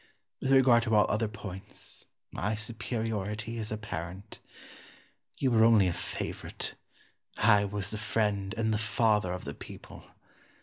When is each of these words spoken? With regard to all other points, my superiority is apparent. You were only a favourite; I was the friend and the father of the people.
With 0.39 0.51
regard 0.51 0.81
to 0.81 0.95
all 0.95 1.05
other 1.11 1.27
points, 1.27 2.05
my 2.31 2.55
superiority 2.55 3.59
is 3.59 3.71
apparent. 3.71 4.39
You 5.37 5.51
were 5.51 5.63
only 5.63 5.87
a 5.87 5.93
favourite; 5.93 6.73
I 7.37 7.65
was 7.65 7.91
the 7.91 7.99
friend 7.99 8.55
and 8.57 8.73
the 8.73 8.79
father 8.79 9.31
of 9.31 9.43
the 9.45 9.53
people. 9.53 10.05